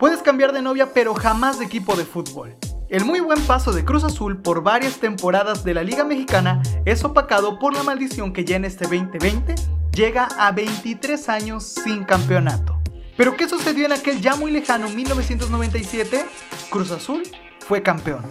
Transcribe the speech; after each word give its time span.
Puedes 0.00 0.22
cambiar 0.22 0.52
de 0.54 0.62
novia 0.62 0.94
pero 0.94 1.14
jamás 1.14 1.58
de 1.58 1.66
equipo 1.66 1.94
de 1.94 2.06
fútbol. 2.06 2.56
El 2.88 3.04
muy 3.04 3.20
buen 3.20 3.38
paso 3.42 3.70
de 3.70 3.84
Cruz 3.84 4.02
Azul 4.02 4.40
por 4.40 4.62
varias 4.62 4.94
temporadas 4.94 5.62
de 5.62 5.74
la 5.74 5.82
Liga 5.82 6.04
Mexicana 6.04 6.62
es 6.86 7.04
opacado 7.04 7.58
por 7.58 7.74
la 7.74 7.82
maldición 7.82 8.32
que 8.32 8.46
ya 8.46 8.56
en 8.56 8.64
este 8.64 8.84
2020 8.84 9.54
llega 9.92 10.26
a 10.38 10.52
23 10.52 11.28
años 11.28 11.64
sin 11.84 12.04
campeonato. 12.04 12.80
Pero 13.18 13.36
¿qué 13.36 13.46
sucedió 13.46 13.84
en 13.84 13.92
aquel 13.92 14.22
ya 14.22 14.36
muy 14.36 14.50
lejano 14.50 14.88
1997? 14.88 16.24
Cruz 16.70 16.90
Azul 16.92 17.22
fue 17.58 17.82
campeón. 17.82 18.22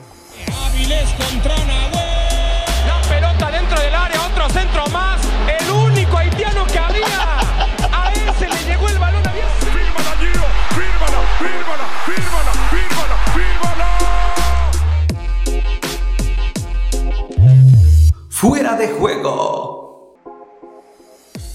La 2.88 3.02
pelota 3.08 3.52
dentro 3.52 3.80
del 3.80 3.94
área, 3.94 4.26
otro 4.26 4.50
centro 4.50 4.88
más. 4.88 5.22
El 5.62 5.70
único 5.70 6.18
haitiano 6.18 6.66
que 6.66 6.80
había. 6.80 6.99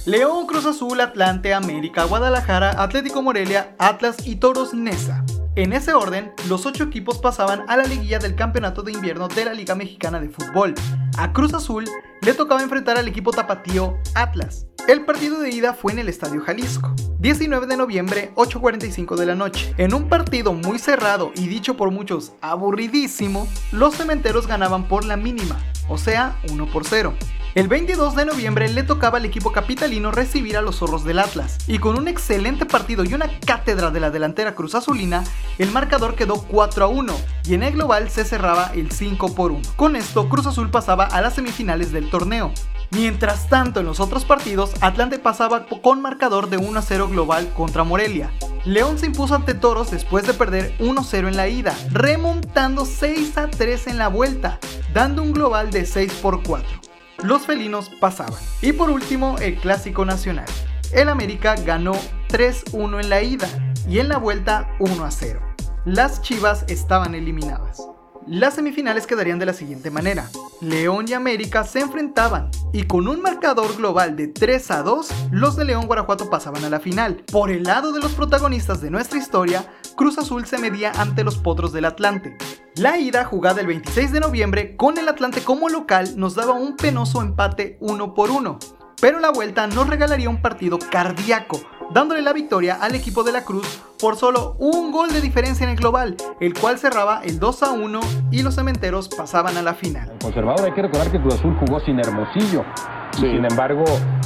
León, 0.06 0.46
Cruz 0.46 0.66
Azul, 0.66 1.00
Atlante, 1.00 1.54
América, 1.54 2.04
Guadalajara, 2.04 2.82
Atlético 2.82 3.22
Morelia, 3.22 3.74
Atlas 3.78 4.16
y 4.26 4.36
Toros 4.36 4.74
Nesa. 4.74 5.24
En 5.56 5.72
ese 5.72 5.94
orden, 5.94 6.34
los 6.46 6.66
ocho 6.66 6.84
equipos 6.84 7.18
pasaban 7.18 7.64
a 7.68 7.76
la 7.78 7.84
liguilla 7.84 8.18
del 8.18 8.34
campeonato 8.34 8.82
de 8.82 8.92
invierno 8.92 9.28
de 9.28 9.46
la 9.46 9.54
Liga 9.54 9.74
Mexicana 9.74 10.20
de 10.20 10.28
Fútbol. 10.28 10.74
A 11.16 11.32
Cruz 11.32 11.54
Azul 11.54 11.86
le 12.20 12.34
tocaba 12.34 12.62
enfrentar 12.62 12.98
al 12.98 13.08
equipo 13.08 13.30
tapatío 13.30 13.96
Atlas. 14.14 14.66
El 14.88 15.06
partido 15.06 15.40
de 15.40 15.48
ida 15.48 15.72
fue 15.72 15.92
en 15.92 16.00
el 16.00 16.10
Estadio 16.10 16.42
Jalisco, 16.42 16.94
19 17.20 17.66
de 17.66 17.78
noviembre, 17.78 18.32
8.45 18.34 19.16
de 19.16 19.24
la 19.24 19.34
noche. 19.34 19.74
En 19.78 19.94
un 19.94 20.10
partido 20.10 20.52
muy 20.52 20.78
cerrado 20.78 21.32
y 21.34 21.46
dicho 21.46 21.78
por 21.78 21.90
muchos 21.90 22.32
aburridísimo, 22.42 23.48
los 23.72 23.94
cementeros 23.94 24.46
ganaban 24.46 24.86
por 24.86 25.06
la 25.06 25.16
mínima, 25.16 25.58
o 25.88 25.96
sea, 25.96 26.36
1 26.50 26.66
por 26.70 26.84
0. 26.84 27.14
El 27.54 27.68
22 27.68 28.16
de 28.16 28.24
noviembre 28.24 28.68
le 28.68 28.82
tocaba 28.82 29.18
al 29.18 29.24
equipo 29.24 29.52
capitalino 29.52 30.10
recibir 30.10 30.56
a 30.56 30.60
los 30.60 30.78
zorros 30.78 31.04
del 31.04 31.20
Atlas, 31.20 31.58
y 31.68 31.78
con 31.78 31.96
un 31.96 32.08
excelente 32.08 32.66
partido 32.66 33.04
y 33.04 33.14
una 33.14 33.30
cátedra 33.46 33.92
de 33.92 34.00
la 34.00 34.10
delantera 34.10 34.56
Cruz 34.56 34.74
Azulina, 34.74 35.22
el 35.58 35.70
marcador 35.70 36.16
quedó 36.16 36.42
4 36.42 36.84
a 36.84 36.88
1, 36.88 37.14
y 37.44 37.54
en 37.54 37.62
el 37.62 37.74
global 37.74 38.10
se 38.10 38.24
cerraba 38.24 38.72
el 38.74 38.90
5 38.90 39.36
por 39.36 39.52
1. 39.52 39.62
Con 39.76 39.94
esto, 39.94 40.28
Cruz 40.28 40.48
Azul 40.48 40.72
pasaba 40.72 41.04
a 41.04 41.20
las 41.20 41.34
semifinales 41.34 41.92
del 41.92 42.10
torneo. 42.10 42.50
Mientras 42.90 43.48
tanto, 43.48 43.78
en 43.78 43.86
los 43.86 44.00
otros 44.00 44.24
partidos, 44.24 44.72
Atlante 44.80 45.20
pasaba 45.20 45.66
con 45.66 46.02
marcador 46.02 46.50
de 46.50 46.56
1 46.56 46.76
a 46.76 46.82
0 46.82 47.08
global 47.08 47.52
contra 47.54 47.84
Morelia. 47.84 48.32
León 48.64 48.98
se 48.98 49.06
impuso 49.06 49.36
ante 49.36 49.54
Toros 49.54 49.92
después 49.92 50.26
de 50.26 50.34
perder 50.34 50.76
1-0 50.80 51.28
en 51.28 51.36
la 51.36 51.46
ida, 51.46 51.76
remontando 51.92 52.84
6 52.84 53.38
a 53.38 53.46
3 53.46 53.86
en 53.86 53.98
la 53.98 54.08
vuelta, 54.08 54.58
dando 54.92 55.22
un 55.22 55.32
global 55.32 55.70
de 55.70 55.86
6 55.86 56.14
por 56.14 56.42
4 56.42 56.83
los 57.22 57.42
felinos 57.42 57.90
pasaban. 58.00 58.40
Y 58.62 58.72
por 58.72 58.90
último, 58.90 59.36
el 59.38 59.56
clásico 59.56 60.04
nacional. 60.04 60.46
El 60.92 61.08
América 61.08 61.54
ganó 61.56 61.92
3-1 62.28 63.00
en 63.00 63.10
la 63.10 63.22
ida 63.22 63.48
y 63.88 63.98
en 63.98 64.08
la 64.08 64.18
vuelta 64.18 64.68
1-0. 64.78 65.40
Las 65.84 66.22
Chivas 66.22 66.64
estaban 66.68 67.14
eliminadas. 67.14 67.93
Las 68.26 68.54
semifinales 68.54 69.06
quedarían 69.06 69.38
de 69.38 69.44
la 69.44 69.52
siguiente 69.52 69.90
manera. 69.90 70.30
León 70.62 71.04
y 71.06 71.12
América 71.12 71.62
se 71.64 71.80
enfrentaban 71.80 72.50
y 72.72 72.84
con 72.84 73.06
un 73.06 73.20
marcador 73.20 73.76
global 73.76 74.16
de 74.16 74.28
3 74.28 74.70
a 74.70 74.82
2, 74.82 75.08
los 75.30 75.56
de 75.56 75.66
León 75.66 75.86
Guanajuato 75.86 76.30
pasaban 76.30 76.64
a 76.64 76.70
la 76.70 76.80
final. 76.80 77.22
Por 77.30 77.50
el 77.50 77.64
lado 77.64 77.92
de 77.92 78.00
los 78.00 78.12
protagonistas 78.12 78.80
de 78.80 78.90
nuestra 78.90 79.18
historia, 79.18 79.70
Cruz 79.94 80.16
Azul 80.16 80.46
se 80.46 80.56
medía 80.56 80.92
ante 80.92 81.22
los 81.22 81.36
Potros 81.36 81.74
del 81.74 81.84
Atlante. 81.84 82.38
La 82.76 82.98
ida 82.98 83.24
jugada 83.24 83.60
el 83.60 83.66
26 83.66 84.12
de 84.12 84.20
noviembre 84.20 84.74
con 84.74 84.96
el 84.96 85.08
Atlante 85.08 85.42
como 85.42 85.68
local 85.68 86.14
nos 86.16 86.34
daba 86.34 86.54
un 86.54 86.76
penoso 86.76 87.20
empate 87.20 87.76
1 87.80 88.14
por 88.14 88.30
1, 88.30 88.58
pero 89.02 89.20
la 89.20 89.32
vuelta 89.32 89.66
nos 89.66 89.86
regalaría 89.86 90.30
un 90.30 90.40
partido 90.40 90.78
cardíaco 90.78 91.60
dándole 91.92 92.22
la 92.22 92.32
victoria 92.32 92.78
al 92.80 92.94
equipo 92.94 93.22
de 93.22 93.32
la 93.32 93.44
Cruz 93.44 93.80
por 94.00 94.16
solo 94.16 94.56
un 94.58 94.92
gol 94.92 95.12
de 95.12 95.20
diferencia 95.20 95.64
en 95.64 95.70
el 95.70 95.76
global, 95.76 96.16
el 96.40 96.54
cual 96.54 96.78
cerraba 96.78 97.22
el 97.24 97.38
2 97.38 97.62
a 97.62 97.72
1 97.72 98.00
y 98.30 98.42
los 98.42 98.54
cementeros 98.54 99.08
pasaban 99.08 99.56
a 99.56 99.62
la 99.62 99.74
final. 99.74 100.12
conservador 100.20 100.66
hay 100.66 100.72
que 100.72 100.82
recordar 100.82 101.10
que 101.10 101.20
Cruz 101.20 101.34
Azul 101.34 101.56
jugó 101.60 101.80
sin 101.80 101.98
Hermosillo. 101.98 102.64
Sin 103.12 103.44
embargo, 103.44 103.84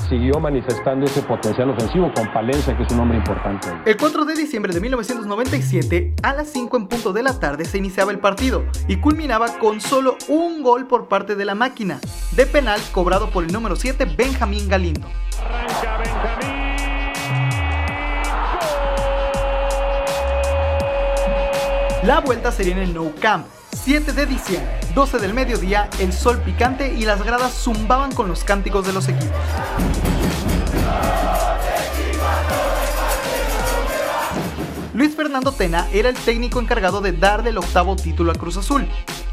siguió 0.08 0.40
manifestando 0.40 1.04
ese 1.04 1.20
potencial 1.22 1.68
ofensivo 1.70 2.10
con 2.14 2.32
Palencia, 2.32 2.74
que 2.74 2.84
es 2.84 2.92
un 2.92 3.00
hombre 3.00 3.18
importante. 3.18 3.68
El 3.84 3.98
4 3.98 4.24
de 4.24 4.34
diciembre 4.34 4.72
de 4.72 4.80
1997, 4.80 6.14
a 6.22 6.32
las 6.32 6.48
5 6.48 6.76
en 6.76 6.88
punto 6.88 7.12
de 7.12 7.22
la 7.22 7.38
tarde, 7.38 7.66
se 7.66 7.76
iniciaba 7.76 8.12
el 8.12 8.18
partido 8.18 8.64
y 8.86 8.96
culminaba 8.96 9.58
con 9.58 9.82
solo 9.82 10.16
un 10.28 10.62
gol 10.62 10.86
por 10.86 11.06
parte 11.06 11.34
de 11.34 11.44
la 11.44 11.54
máquina, 11.54 12.00
de 12.34 12.46
penal 12.46 12.80
cobrado 12.92 13.28
por 13.30 13.44
el 13.44 13.52
número 13.52 13.76
7, 13.76 14.06
Benjamín 14.16 14.68
Galindo. 14.68 15.06
La 22.04 22.20
vuelta 22.20 22.52
sería 22.52 22.74
en 22.74 22.78
el 22.78 22.94
No 22.94 23.12
Camp, 23.20 23.46
7 23.72 24.12
de 24.12 24.24
diciembre, 24.26 24.70
12 24.94 25.18
del 25.18 25.34
mediodía, 25.34 25.90
el 25.98 26.12
sol 26.12 26.38
picante 26.38 26.94
y 26.94 27.04
las 27.04 27.24
gradas 27.24 27.52
zumbaban 27.52 28.14
con 28.14 28.28
los 28.28 28.44
cánticos 28.44 28.86
de 28.86 28.92
los 28.92 29.08
equipos. 29.08 29.36
Luis 34.94 35.14
Fernando 35.14 35.50
Tena 35.52 35.88
era 35.92 36.08
el 36.08 36.16
técnico 36.16 36.60
encargado 36.60 37.00
de 37.00 37.12
darle 37.12 37.50
el 37.50 37.58
octavo 37.58 37.96
título 37.96 38.30
a 38.30 38.34
Cruz 38.36 38.56
Azul. 38.56 38.86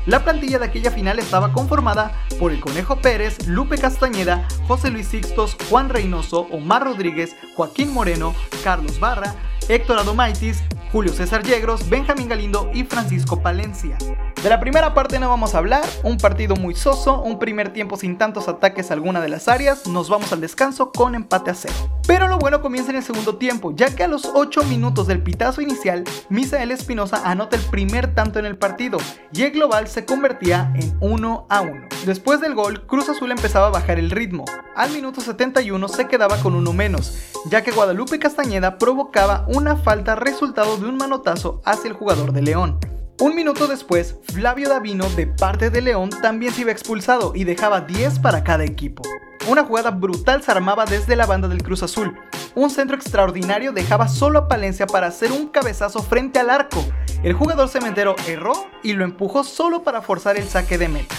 La 0.08 0.24
plantilla 0.24 0.60
de 0.60 0.66
aquella 0.66 0.92
final 0.92 1.20
estaba 1.20 1.54
conformada 1.54 2.14
por 2.40 2.52
el 2.52 2.60
Conejo 2.60 2.98
Pérez, 2.98 3.48
Lupe 3.48 3.78
Castañeda, 3.78 4.48
José 4.68 4.90
Luis 4.90 5.08
Sixtos, 5.08 5.56
Juan 5.70 5.90
Reynoso, 5.90 6.48
Omar 6.52 6.84
Rodríguez, 6.84 7.36
Joaquín 7.56 7.94
Moreno, 7.94 8.36
Carlos 8.64 9.00
Barra, 9.00 9.36
Héctor 9.68 10.00
Adomaitis, 10.00 10.64
Julio 10.96 11.12
César 11.12 11.44
Yegros, 11.44 11.90
Benjamín 11.90 12.30
Galindo 12.30 12.72
y 12.74 12.86
Francisco 12.86 13.42
Palencia. 13.42 13.98
De 14.46 14.52
la 14.52 14.60
primera 14.60 14.94
parte 14.94 15.18
no 15.18 15.28
vamos 15.28 15.56
a 15.56 15.58
hablar, 15.58 15.84
un 16.04 16.18
partido 16.18 16.56
muy 16.56 16.76
soso, 16.76 17.20
un 17.20 17.40
primer 17.40 17.74
tiempo 17.74 17.98
sin 17.98 18.20
tantos 18.20 18.48
ataques 18.48 18.92
a 18.92 18.94
alguna 18.94 19.20
de 19.20 19.28
las 19.28 19.48
áreas, 19.48 19.88
nos 19.88 20.08
vamos 20.08 20.32
al 20.34 20.40
descanso 20.40 20.92
con 20.92 21.16
empate 21.16 21.50
a 21.50 21.56
cero. 21.56 21.74
Pero 22.06 22.28
lo 22.28 22.38
bueno 22.38 22.62
comienza 22.62 22.92
en 22.92 22.98
el 22.98 23.04
segundo 23.04 23.38
tiempo, 23.38 23.74
ya 23.76 23.96
que 23.96 24.04
a 24.04 24.08
los 24.08 24.30
8 24.36 24.62
minutos 24.66 25.08
del 25.08 25.24
pitazo 25.24 25.62
inicial, 25.62 26.04
Misael 26.30 26.70
Espinosa 26.70 27.24
anota 27.26 27.56
el 27.56 27.64
primer 27.64 28.14
tanto 28.14 28.38
en 28.38 28.46
el 28.46 28.56
partido 28.56 29.00
y 29.34 29.42
el 29.42 29.50
global 29.50 29.88
se 29.88 30.06
convertía 30.06 30.72
en 30.76 30.96
1 31.00 31.48
a 31.50 31.62
1. 31.62 31.88
Después 32.06 32.40
del 32.40 32.54
gol, 32.54 32.86
Cruz 32.86 33.10
Azul 33.10 33.32
empezaba 33.32 33.66
a 33.66 33.72
bajar 33.72 33.98
el 33.98 34.12
ritmo. 34.12 34.46
Al 34.76 34.92
minuto 34.92 35.22
71 35.22 35.88
se 35.88 36.08
quedaba 36.08 36.38
con 36.38 36.54
uno 36.54 36.72
menos, 36.72 37.34
ya 37.50 37.64
que 37.64 37.72
Guadalupe 37.72 38.20
Castañeda 38.20 38.78
provocaba 38.78 39.44
una 39.48 39.76
falta 39.76 40.14
resultado 40.14 40.78
de 40.78 40.86
un 40.86 40.98
manotazo 40.98 41.64
hacia 41.66 41.88
el 41.88 41.96
jugador 41.96 42.32
de 42.32 42.44
León. 42.44 42.95
Un 43.22 43.34
minuto 43.34 43.68
después, 43.68 44.18
Flavio 44.24 44.68
Davino 44.68 45.10
de 45.12 45.26
parte 45.26 45.70
de 45.70 45.82
León 45.82 46.10
también 46.22 46.54
se 46.54 46.62
iba 46.62 46.72
expulsado 46.72 47.32
y 47.34 47.46
dejaba 47.46 47.80
10 47.80 48.20
para 48.20 48.44
cada 48.44 48.66
equipo. 48.66 49.04
Una 49.48 49.64
jugada 49.64 49.92
brutal 49.92 50.44
se 50.44 50.52
armaba 50.52 50.84
desde 50.84 51.16
la 51.16 51.26
banda 51.26 51.48
del 51.48 51.64
Cruz 51.64 51.82
Azul. 51.82 52.14
Un 52.56 52.70
centro 52.70 52.98
extraordinario 52.98 53.72
dejaba 53.72 54.10
solo 54.10 54.40
a 54.40 54.48
Palencia 54.50 54.86
para 54.86 55.08
hacer 55.08 55.32
un 55.32 55.48
cabezazo 55.48 56.04
frente 56.04 56.40
al 56.40 56.50
arco. 56.50 56.84
El 57.24 57.32
jugador 57.34 57.70
cementero 57.70 58.18
erró 58.28 58.52
y 58.84 58.92
lo 58.92 59.06
empujó 59.06 59.46
solo 59.46 59.84
para 59.84 60.02
forzar 60.02 60.36
el 60.36 60.50
saque 60.50 60.78
de 60.78 60.90
meta. 60.90 61.16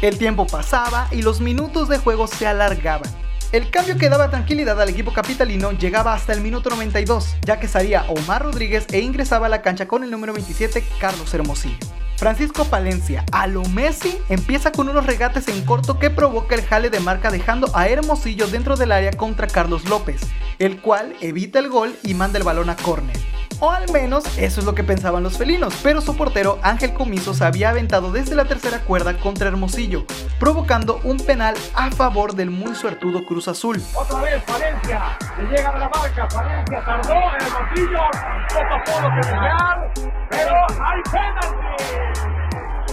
El 0.00 0.16
tiempo 0.16 0.46
pasaba 0.46 1.08
y 1.10 1.20
los 1.20 1.42
minutos 1.42 1.90
de 1.90 1.98
juego 1.98 2.26
se 2.26 2.46
alargaban. 2.46 3.23
El 3.54 3.70
cambio 3.70 3.96
que 3.96 4.08
daba 4.08 4.30
tranquilidad 4.30 4.82
al 4.82 4.88
equipo 4.88 5.12
capitalino 5.12 5.70
llegaba 5.70 6.12
hasta 6.12 6.32
el 6.32 6.40
minuto 6.40 6.70
92, 6.70 7.36
ya 7.42 7.60
que 7.60 7.68
salía 7.68 8.04
Omar 8.08 8.42
Rodríguez 8.42 8.84
e 8.90 8.98
ingresaba 8.98 9.46
a 9.46 9.48
la 9.48 9.62
cancha 9.62 9.86
con 9.86 10.02
el 10.02 10.10
número 10.10 10.32
27 10.32 10.82
Carlos 10.98 11.32
Hermosillo. 11.32 11.78
Francisco 12.16 12.64
Palencia, 12.64 13.24
a 13.30 13.46
lo 13.46 13.62
Messi, 13.66 14.18
empieza 14.28 14.72
con 14.72 14.88
unos 14.88 15.06
regates 15.06 15.46
en 15.46 15.64
corto 15.64 16.00
que 16.00 16.10
provoca 16.10 16.56
el 16.56 16.62
jale 16.62 16.90
de 16.90 16.98
marca 16.98 17.30
dejando 17.30 17.70
a 17.76 17.86
Hermosillo 17.86 18.48
dentro 18.48 18.74
del 18.74 18.90
área 18.90 19.12
contra 19.12 19.46
Carlos 19.46 19.88
López, 19.88 20.22
el 20.58 20.80
cual 20.80 21.14
evita 21.20 21.60
el 21.60 21.68
gol 21.68 21.94
y 22.02 22.14
manda 22.14 22.38
el 22.38 22.44
balón 22.44 22.70
a 22.70 22.76
córner. 22.76 23.16
O 23.60 23.70
al 23.70 23.90
menos 23.92 24.24
eso 24.36 24.60
es 24.60 24.66
lo 24.66 24.74
que 24.74 24.84
pensaban 24.84 25.22
los 25.22 25.38
felinos, 25.38 25.74
pero 25.82 26.00
su 26.00 26.16
portero 26.16 26.58
Ángel 26.62 26.92
Comiso 26.92 27.34
se 27.34 27.44
había 27.44 27.70
aventado 27.70 28.10
desde 28.10 28.34
la 28.34 28.44
tercera 28.44 28.80
cuerda 28.80 29.16
contra 29.18 29.48
Hermosillo, 29.48 30.04
provocando 30.38 31.00
un 31.04 31.18
penal 31.18 31.54
a 31.74 31.90
favor 31.90 32.34
del 32.34 32.50
muy 32.50 32.74
suertudo 32.74 33.24
Cruz 33.24 33.48
Azul. 33.48 33.80
Otra 33.94 34.20
vez 34.20 34.42
Valencia, 34.46 35.16
le 35.38 35.56
llega 35.56 35.70
a 35.70 35.78
la 35.78 35.88
marca, 35.88 36.28
Valencia 36.34 36.84
tardó, 36.84 37.14
Hermosillo, 37.14 38.00
que 38.48 38.58
pero 40.30 40.54
hay 40.84 41.02
penalti. 41.10 42.34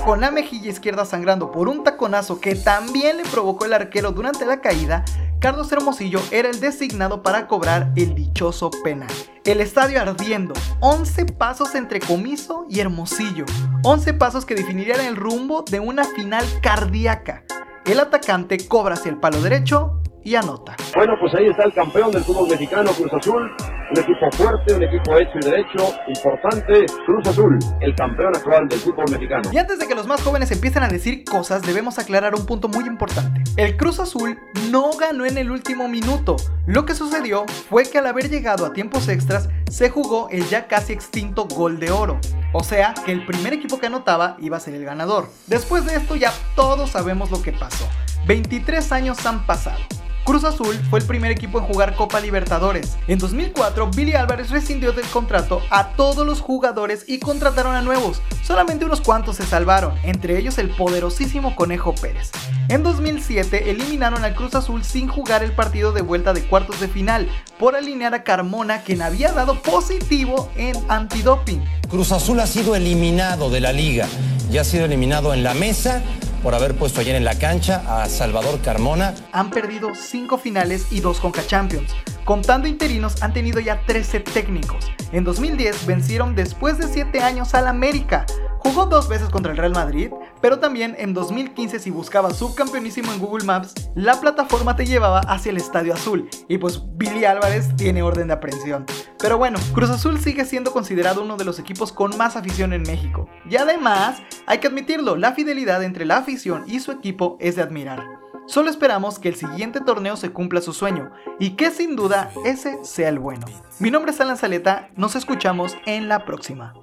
Con 0.06 0.20
la 0.20 0.32
mejilla 0.32 0.70
izquierda 0.72 1.06
sangrando 1.06 1.52
por 1.52 1.68
un 1.68 1.84
taconazo 1.84 2.40
que 2.40 2.56
también 2.56 3.18
le 3.18 3.24
provocó 3.24 3.66
el 3.66 3.74
arquero 3.74 4.12
durante 4.12 4.46
la 4.46 4.60
caída, 4.60 5.06
Carlos 5.42 5.72
Hermosillo 5.72 6.20
era 6.30 6.50
el 6.52 6.60
designado 6.60 7.24
para 7.24 7.48
cobrar 7.48 7.92
el 7.96 8.14
dichoso 8.14 8.70
penal. 8.84 9.10
El 9.44 9.60
estadio 9.60 10.00
ardiendo, 10.00 10.54
11 10.82 11.26
pasos 11.34 11.74
entre 11.74 12.00
Comiso 12.00 12.68
y 12.70 12.80
Hermosillo, 12.80 13.46
11 13.84 14.14
pasos 14.14 14.46
que 14.46 14.54
definirían 14.54 15.02
el 15.02 15.16
rumbo 15.16 15.64
de 15.64 15.80
una 15.80 16.04
final 16.04 16.46
cardíaca. 16.62 17.44
El 17.86 18.00
atacante 18.00 18.68
cobra 18.68 18.94
hacia 18.94 19.10
el 19.10 19.18
palo 19.18 19.42
derecho 19.42 20.00
y 20.24 20.36
anota. 20.36 20.76
Bueno, 20.96 21.16
pues 21.20 21.34
ahí 21.34 21.48
está 21.48 21.64
el 21.64 21.74
campeón 21.74 22.12
del 22.12 22.24
fútbol 22.24 22.48
mexicano, 22.48 22.92
Cruz 22.92 23.12
Azul. 23.12 23.52
Un 23.92 24.00
equipo 24.00 24.32
fuerte, 24.32 24.74
un 24.74 24.84
equipo 24.84 25.18
hecho 25.18 25.32
y 25.42 25.46
derecho, 25.46 25.94
importante. 26.08 26.86
Cruz 27.06 27.28
Azul, 27.28 27.60
el 27.82 27.94
campeón 27.94 28.34
actual 28.34 28.70
del 28.70 28.80
fútbol 28.80 29.04
mexicano. 29.12 29.50
Y 29.52 29.58
antes 29.58 29.80
de 29.80 29.88
que 29.88 29.96
los 29.96 30.08
más 30.08 30.22
jóvenes 30.22 30.50
empiecen 30.50 30.84
a 30.84 30.88
decir 30.88 31.26
cosas, 31.26 31.62
debemos 31.62 32.00
aclarar 32.00 32.34
un 32.34 32.46
punto 32.46 32.70
muy 32.70 32.86
importante. 32.86 33.44
El 33.58 33.76
Cruz 33.76 34.00
Azul 34.00 34.40
no 34.70 34.92
ganó 34.92 35.26
en 35.26 35.38
el 35.38 35.52
último 35.52 35.90
minuto. 35.90 36.38
Lo 36.68 36.86
que 36.86 36.96
sucedió 36.96 37.46
fue 37.70 37.84
que 37.84 37.98
al 37.98 38.08
haber 38.08 38.30
llegado 38.30 38.66
a 38.66 38.72
tiempos 38.72 39.10
extras, 39.10 39.50
se 39.70 39.90
jugó 39.90 40.30
el 40.30 40.48
ya 40.48 40.68
casi 40.68 40.94
extinto 40.94 41.46
gol 41.46 41.78
de 41.78 41.92
oro. 41.92 42.18
O 42.54 42.64
sea, 42.64 42.94
que 43.06 43.12
el 43.12 43.26
primer 43.26 43.52
equipo 43.52 43.78
que 43.78 43.88
anotaba 43.88 44.38
iba 44.40 44.56
a 44.56 44.62
ser 44.62 44.74
el 44.74 44.86
ganador. 44.86 45.28
Después 45.48 45.86
de 45.86 45.96
esto 45.96 46.16
ya 46.16 46.32
todos 46.56 46.92
sabemos 46.92 47.30
lo 47.30 47.42
que 47.42 47.52
pasó. 47.52 47.90
23 48.26 48.90
años 48.94 49.26
han 49.26 49.46
pasado. 49.46 49.80
Cruz 50.24 50.44
Azul 50.44 50.80
fue 50.90 51.00
el 51.00 51.06
primer 51.06 51.32
equipo 51.32 51.60
en 51.60 51.66
jugar 51.66 51.96
Copa 51.96 52.20
Libertadores. 52.20 52.98
En 53.08 53.18
2004, 53.18 53.90
Billy 53.90 54.14
Álvarez 54.14 54.52
rescindió 54.52 54.92
del 54.92 55.06
contrato 55.08 55.62
a 55.72 55.90
todos 55.94 56.26
los 56.26 56.42
jugadores 56.42 57.06
y 57.08 57.20
contrataron 57.20 57.76
a 57.76 57.82
nuevos. 57.82 58.22
Solamente 58.44 58.86
unos 58.86 59.02
cuantos 59.02 59.38
se 59.38 59.46
salvaron, 59.46 59.94
entre 60.04 60.38
ellos 60.38 60.58
el 60.60 60.70
poderosísimo 60.70 61.56
Conejo 61.56 61.96
Pérez. 61.96 62.32
En 62.70 62.84
2007 62.84 63.72
eliminaron 63.72 64.24
al 64.24 64.36
Cruz 64.36 64.54
Azul 64.56 64.84
sin 64.84 65.08
jugar 65.08 65.44
el 65.44 65.54
partido 65.54 65.92
de 65.92 66.02
vuelta 66.02 66.34
de 66.34 66.44
cuartos 66.44 66.80
de 66.80 66.88
final 66.88 67.28
por 67.58 67.76
alinear 67.76 68.14
a 68.14 68.24
Carmona 68.24 68.84
quien 68.84 69.02
había 69.02 69.32
dado 69.34 69.62
positivo 69.62 70.52
en 70.56 70.76
antidoping. 70.88 71.64
Cruz 71.90 72.12
Azul 72.12 72.40
ha 72.40 72.48
sido 72.48 72.76
eliminado 72.76 73.50
de 73.50 73.60
la 73.60 73.74
liga 73.74 74.08
y 74.52 74.58
ha 74.58 74.64
sido 74.64 74.86
eliminado 74.86 75.34
en 75.34 75.44
la 75.44 75.54
mesa 75.54 76.02
por 76.42 76.56
haber 76.56 76.76
puesto 76.76 77.02
ayer 77.02 77.16
en 77.16 77.26
la 77.26 77.38
cancha 77.38 77.84
a 77.88 78.08
Salvador 78.08 78.60
Carmona. 78.62 79.14
Han 79.32 79.50
perdido 79.50 79.96
5 79.96 80.38
finales 80.38 80.88
y 80.92 81.00
2 81.00 81.20
Conca 81.20 81.46
Champions. 81.46 81.92
Contando 82.26 82.68
interinos 82.68 83.24
han 83.24 83.34
tenido 83.34 83.60
ya 83.60 83.84
13 83.86 84.20
técnicos. 84.20 84.92
En 85.12 85.24
2010 85.24 85.88
vencieron 85.88 86.36
después 86.36 86.78
de 86.78 86.88
7 86.88 87.22
años 87.22 87.54
al 87.56 87.68
América. 87.68 88.26
Jugó 88.60 88.86
dos 88.86 89.10
veces 89.10 89.30
contra 89.30 89.52
el 89.52 89.58
Real 89.58 89.72
Madrid, 89.72 90.12
pero 90.40 90.60
también 90.60 90.96
en 91.00 91.16
2015 91.16 91.80
si 91.80 91.90
buscabas 91.90 92.38
subcampeonísimo 92.38 93.12
en 93.12 93.20
Google 93.20 93.44
Maps, 93.44 93.74
la 93.96 94.22
plataforma 94.22 94.76
te 94.76 94.86
llevaba 94.86 95.22
hacia 95.22 95.50
el 95.50 95.58
Estadio 95.58 95.96
Azul 95.96 96.30
y 96.48 96.60
pues 96.60 96.84
Billy 96.94 97.26
Álvarez 97.26 97.76
tiene 97.76 98.04
orden 98.04 98.28
de 98.28 98.34
aprehensión. 98.34 98.86
Pero 99.18 99.40
bueno, 99.40 99.58
Cruz 99.74 99.90
Azul 99.90 100.20
sigue 100.20 100.46
siendo 100.46 100.72
considerado 100.72 101.24
uno 101.24 101.38
de 101.38 101.46
los 101.46 101.58
equipos 101.58 101.92
con 101.92 102.16
más 102.18 102.36
afición 102.36 102.72
en 102.72 102.84
México. 102.84 103.28
Y 103.50 103.56
además, 103.56 104.22
hay 104.46 104.60
que 104.60 104.68
admitirlo, 104.68 105.16
la 105.16 105.34
fidelidad 105.34 105.84
entre 105.84 106.06
la 106.06 106.18
afición 106.18 106.66
y 106.68 106.82
su 106.82 106.92
equipo 106.92 107.38
es 107.40 107.56
de 107.56 107.64
admirar. 107.64 108.21
Solo 108.46 108.70
esperamos 108.70 109.20
que 109.20 109.30
el 109.30 109.36
siguiente 109.36 109.82
torneo 109.82 110.18
se 110.18 110.32
cumpla 110.32 110.62
su 110.62 110.74
sueño 110.74 111.12
y 111.40 111.52
que 111.52 111.72
sin 111.72 111.96
duda 111.96 112.32
ese 112.46 112.84
sea 112.84 113.10
el 113.10 113.20
bueno. 113.20 113.46
Mi 113.80 113.92
nombre 113.92 114.12
es 114.12 114.20
Alan 114.20 114.38
Saleta, 114.38 114.90
nos 114.96 115.16
escuchamos 115.16 115.78
en 115.86 116.08
la 116.08 116.26
próxima. 116.26 116.74